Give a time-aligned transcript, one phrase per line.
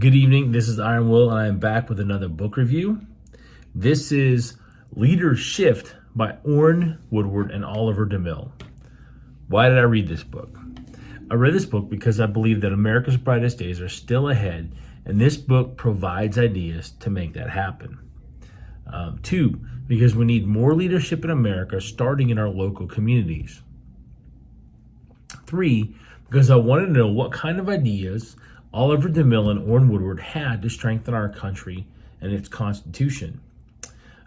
[0.00, 0.50] Good evening.
[0.50, 3.02] This is Iron Will, and I am back with another book review.
[3.74, 4.56] This is
[4.96, 8.50] LeaderShift by Orrin Woodward and Oliver DeMille.
[9.48, 10.58] Why did I read this book?
[11.30, 14.74] I read this book because I believe that America's brightest days are still ahead,
[15.04, 17.98] and this book provides ideas to make that happen.
[18.90, 23.60] Um, two, because we need more leadership in America starting in our local communities.
[25.44, 25.94] Three,
[26.30, 28.36] because I wanted to know what kind of ideas
[28.72, 31.86] Oliver DeMille and Orrin Woodward had to strengthen our country
[32.20, 33.40] and its constitution.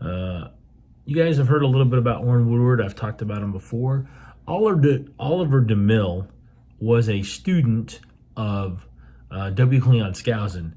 [0.00, 0.48] Uh,
[1.04, 2.80] you guys have heard a little bit about Orrin Woodward.
[2.80, 4.08] I've talked about him before.
[4.46, 6.28] Oliver, De, Oliver DeMille
[6.78, 8.00] was a student
[8.36, 8.86] of
[9.30, 9.80] uh, W.
[9.80, 10.72] Cleon Skousen,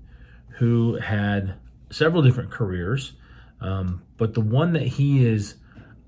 [0.58, 1.56] who had
[1.92, 3.14] several different careers,
[3.60, 5.56] um, but the one that he is,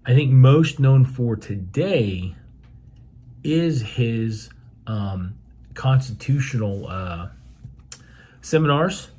[0.06, 2.36] I think, most known for today
[3.44, 4.50] is his
[4.88, 5.36] um,
[5.74, 7.30] constitutional uh,
[8.44, 9.10] seminars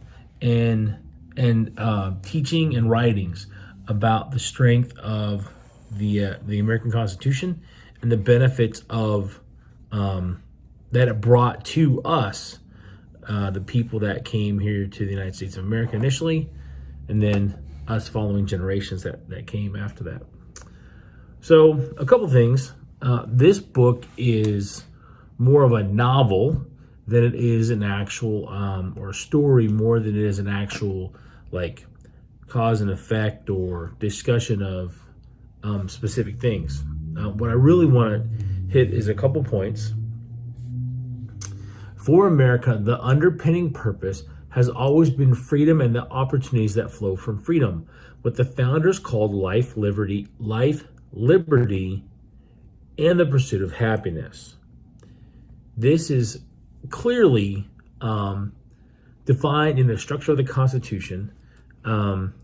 [0.41, 0.98] and
[1.37, 3.48] and uh, teaching and writings
[3.89, 5.50] about the strength of
[5.91, 7.62] the uh, the American Constitution
[8.00, 9.41] and the benefits of
[9.91, 10.42] um,
[10.92, 12.58] that it brought to us,
[13.28, 16.48] uh, the people that came here to the United States of America initially,
[17.09, 20.22] and then us following generations that, that came after that.
[21.41, 22.72] So, a couple things.
[23.03, 24.84] Uh, this book is
[25.36, 26.64] more of a novel
[27.06, 31.14] than it is an actual um, or story more than it is an actual
[31.50, 31.84] like
[32.48, 34.98] cause and effect or discussion of
[35.62, 36.84] um, specific things.
[37.19, 39.92] Uh, what I really want to hit is a couple points.
[41.97, 47.41] For America, the underpinning purpose has always been freedom and the opportunities that flow from
[47.41, 47.88] freedom.
[48.22, 52.05] What the founders called life, liberty, life, liberty,
[52.98, 54.56] and the pursuit of happiness.
[55.77, 56.42] This is
[56.91, 57.69] clearly
[58.01, 58.53] um,
[59.25, 61.33] defined in the structure of the Constitution
[61.85, 62.35] um,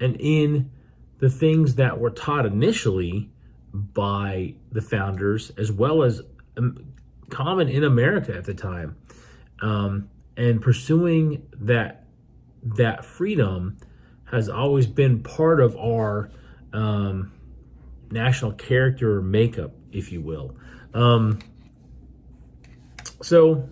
[0.00, 0.70] and in
[1.18, 3.30] the things that were taught initially
[3.72, 6.20] by the founders, as well as
[6.56, 6.92] um,
[7.30, 8.96] common in America at the time.
[9.60, 12.04] Um, and pursuing that
[12.62, 13.76] that freedom
[14.24, 16.30] has always been part of our
[16.72, 17.32] um,
[18.10, 20.56] national character makeup, if you will.
[20.94, 21.38] Um,
[23.20, 23.68] so,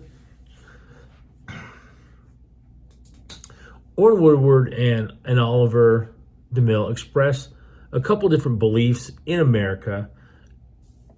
[3.95, 6.15] Orrin Woodward and, and Oliver
[6.53, 7.49] DeMille express
[7.91, 10.09] a couple different beliefs in America.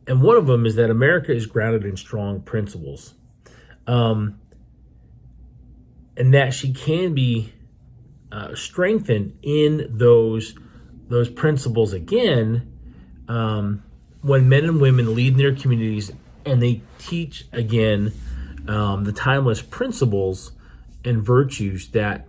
[0.07, 3.13] And one of them is that America is grounded in strong principles.
[3.87, 4.39] Um,
[6.15, 7.53] and that she can be
[8.31, 10.55] uh, strengthened in those
[11.07, 12.71] those principles again
[13.27, 13.83] um,
[14.21, 16.11] when men and women lead in their communities
[16.45, 18.11] and they teach again
[18.67, 20.53] um, the timeless principles
[21.03, 22.27] and virtues that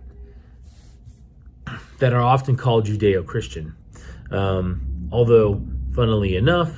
[1.99, 3.75] that are often called Judeo-Christian.
[4.31, 5.61] Um, although,
[5.93, 6.71] funnily enough,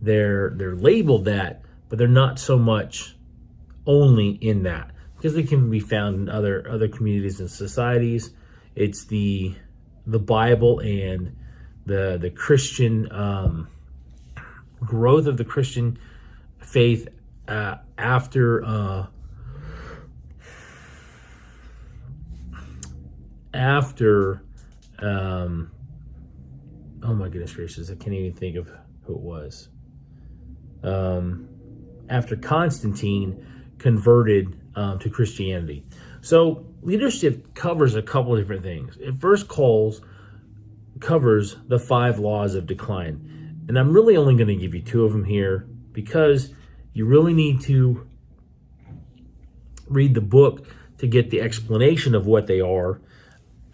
[0.00, 3.16] they're they're labeled that, but they're not so much
[3.86, 8.30] only in that because they can be found in other other communities and societies.
[8.74, 9.54] It's the
[10.06, 11.36] the Bible and
[11.86, 13.68] the the Christian um,
[14.80, 15.98] growth of the Christian
[16.58, 17.08] faith
[17.46, 19.06] uh, after uh,
[23.62, 24.42] after
[24.98, 25.70] um,
[27.04, 28.68] oh my goodness gracious I can't even think of
[29.04, 29.68] who it was.
[30.82, 31.48] Um,
[32.08, 33.46] after Constantine
[33.78, 35.84] converted um, to Christianity.
[36.20, 38.96] So LeaderShift covers a couple of different things.
[39.00, 40.00] It first calls
[41.00, 43.64] covers the five laws of decline.
[43.68, 46.52] And I'm really only going to give you two of them here because
[46.92, 48.06] you really need to
[49.88, 50.66] read the book
[50.98, 53.00] to get the explanation of what they are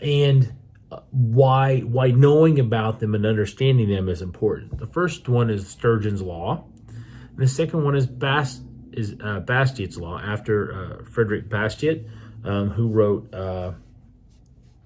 [0.01, 0.53] and
[0.91, 4.79] uh, why why knowing about them and understanding them is important.
[4.79, 9.97] The first one is Sturgeon's law, and the second one is Bast is uh, Bastiat's
[9.97, 12.09] law after uh, Frederick Bastiat,
[12.45, 13.73] um, who wrote uh,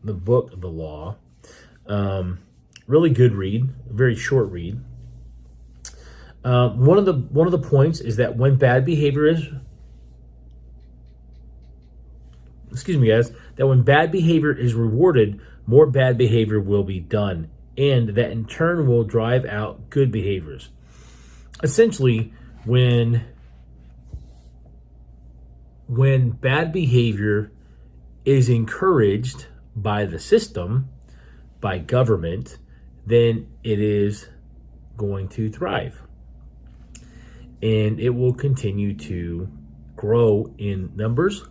[0.04, 1.16] the book The Law.
[1.86, 2.40] Um,
[2.86, 4.80] really good read, very short read.
[6.44, 9.46] Uh, one of the one of the points is that when bad behavior is
[12.72, 17.50] excuse me guys that when bad behavior is rewarded more bad behavior will be done
[17.76, 20.70] and that in turn will drive out good behaviors.
[21.62, 22.32] Essentially
[22.64, 23.24] when
[25.86, 27.52] when bad behavior
[28.24, 30.88] is encouraged by the system
[31.60, 32.58] by government
[33.06, 34.28] then it is
[34.96, 36.00] going to thrive.
[37.62, 39.48] And it will continue to
[39.96, 41.44] grow in numbers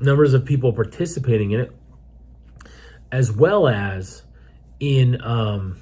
[0.00, 1.72] numbers of people participating in it,
[3.12, 4.22] as well as
[4.78, 5.76] in um,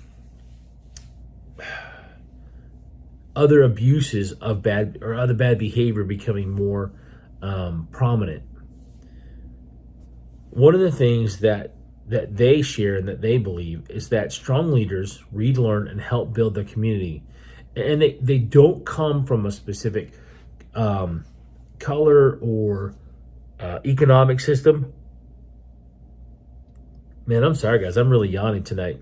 [3.37, 6.91] other abuses of bad or other bad behavior becoming more
[7.41, 8.43] um, prominent.
[10.51, 11.75] One of the things that
[12.09, 16.33] that they share and that they believe is that strong leaders read, learn, and help
[16.33, 17.23] build their community.
[17.77, 20.13] And they, they don't come from a specific
[20.75, 21.27] um,
[21.79, 22.95] color or
[23.61, 24.93] uh, economic system.
[27.27, 27.97] Man, I'm sorry, guys.
[27.97, 29.01] I'm really yawning tonight.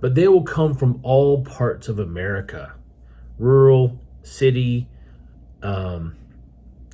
[0.00, 2.74] But they will come from all parts of America
[3.38, 4.88] rural, city,
[5.62, 6.16] um,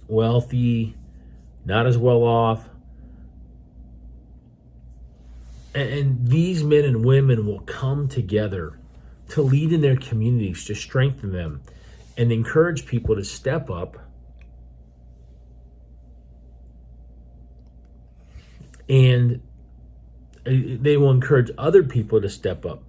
[0.09, 0.95] wealthy,
[1.65, 2.69] not as well off
[5.75, 8.79] and, and these men and women will come together
[9.31, 11.63] to lead in their communities, to strengthen them,
[12.17, 13.99] and encourage people to step up
[18.89, 19.41] and
[20.47, 20.51] uh,
[20.81, 22.83] they will encourage other people to step up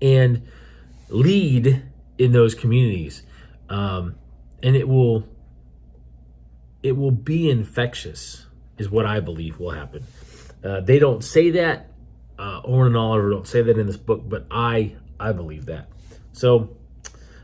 [0.00, 0.46] and
[1.08, 1.82] lead
[2.18, 3.22] in those communities
[3.68, 4.14] um,
[4.62, 5.26] and it will
[6.82, 10.04] it will be infectious is what i believe will happen
[10.64, 11.90] uh, they don't say that.
[12.38, 15.88] Uh, Orrin and Oliver don't say that in this book, but I I believe that.
[16.32, 16.76] So,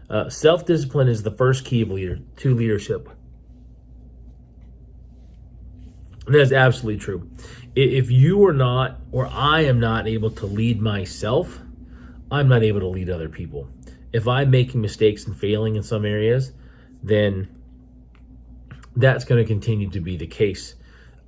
[0.09, 3.09] uh, self discipline is the first key of leader to leadership.
[6.13, 7.29] And that's absolutely true.
[7.75, 11.61] If you are not, or I am not able to lead myself,
[12.31, 13.69] I'm not able to lead other people.
[14.13, 16.53] If I'm making mistakes and failing in some areas,
[17.03, 17.49] then
[18.97, 20.75] that's going to continue to be the case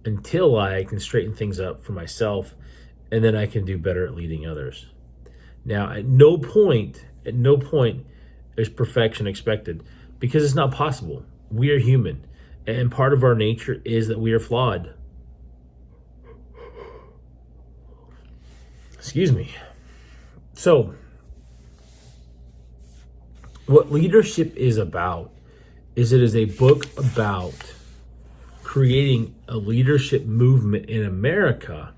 [0.05, 2.55] until I can straighten things up for myself
[3.11, 4.87] and then I can do better at leading others.
[5.65, 8.07] Now, at no point, at no point
[8.57, 9.83] is perfection expected
[10.19, 11.25] because it's not possible.
[11.51, 12.25] We are human,
[12.67, 14.93] and part of our nature is that we are flawed.
[18.95, 19.55] Excuse me.
[20.55, 20.95] So,
[23.67, 25.31] what LeaderShift is about
[25.95, 27.55] is it is a book about
[28.63, 31.95] creating a leadership movement in America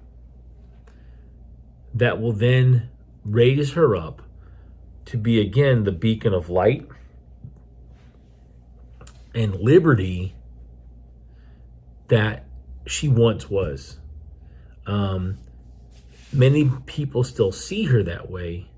[1.95, 2.89] that will then
[3.25, 4.23] raise her up
[5.07, 6.87] to be again the beacon of light
[9.35, 10.35] and liberty
[12.09, 12.45] that
[12.87, 13.99] she once was.
[14.87, 15.39] Um,
[16.33, 18.71] many people still see her that way,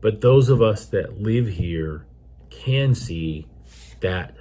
[0.00, 2.06] but those of us that live here
[2.50, 3.46] can see
[4.00, 4.34] that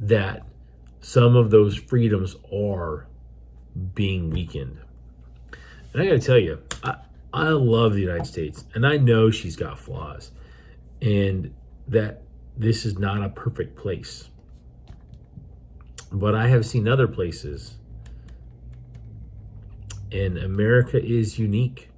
[0.00, 0.42] that
[1.00, 3.06] some of those freedoms are
[3.94, 4.78] being weakened.
[5.92, 6.96] And I got to tell you, I,
[7.32, 10.30] I love the United States, and I know she's got flaws,
[11.02, 11.52] and
[11.88, 12.22] that
[12.58, 14.28] this is not a perfect place.
[16.10, 17.76] But I have seen other places,
[20.10, 21.88] and America is unique.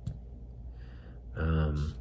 [1.37, 1.95] Um,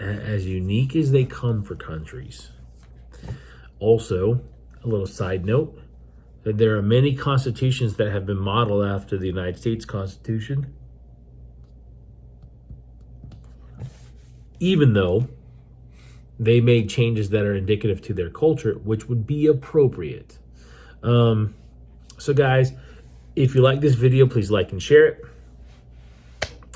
[0.00, 2.50] as unique as they come for countries.
[3.78, 4.40] Also,
[4.82, 5.78] a little side note
[6.42, 10.74] that there are many constitutions that have been modeled after the United States Constitution,
[14.58, 15.28] even though
[16.40, 20.38] they made changes that are indicative to their culture, which would be appropriate.
[21.02, 21.54] Um,
[22.16, 22.72] so, guys,
[23.36, 25.24] if you like this video, please like and share it.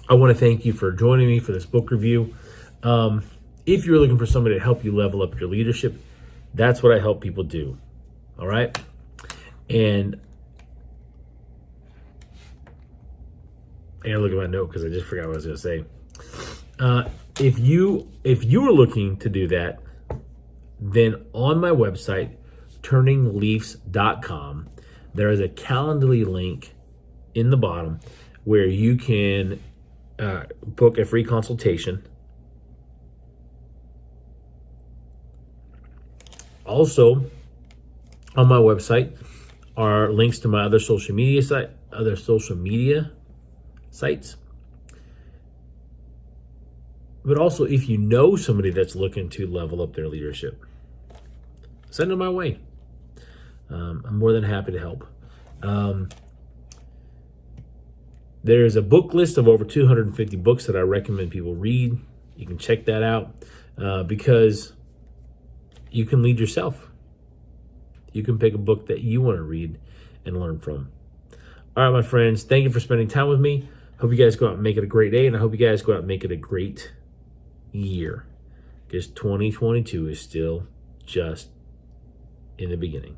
[0.09, 2.35] I want to thank you for joining me for this book review.
[2.83, 3.25] Um,
[3.65, 5.95] if you're looking for somebody to help you level up your leadership,
[6.53, 7.79] that's what I help people do.
[8.39, 8.77] All right.
[9.71, 10.21] And
[14.05, 15.85] I gotta look at my note because I just forgot what I was gonna say.
[16.79, 17.05] Uh,
[17.41, 19.81] if you if you are looking to do that,
[20.81, 22.37] then on my website,
[22.83, 24.69] turningleafs.com,
[25.15, 26.75] there is a Calendly link
[27.35, 28.01] in the bottom
[28.45, 29.61] where you can
[30.19, 32.07] uh, book a free consultation.
[36.65, 37.25] Also,
[38.37, 39.17] on my website
[39.77, 43.11] are links to my other social media site, other social media
[43.91, 44.37] sites.
[47.25, 50.63] But also, if you know somebody that's looking to level up their leadership,
[51.91, 52.59] send them my way.
[53.71, 55.07] Um, I'm more than happy to help.
[55.63, 56.11] Um,
[58.43, 61.99] there's a book list of over 250 books that I recommend people read.
[62.37, 63.45] You can check that out
[63.79, 64.75] uh, because
[65.91, 66.91] you can lead yourself.
[68.13, 69.79] You can pick a book that you want to read
[70.27, 70.91] and learn from.
[71.75, 73.67] All right, my friends, thank you for spending time with me.
[73.99, 75.59] Hope you guys go out and make it a great day, and I hope you
[75.59, 76.93] guys go out and make it a great
[77.75, 78.27] year.
[78.87, 80.67] because 2022 is still
[81.05, 81.49] just
[82.59, 83.17] in the beginning.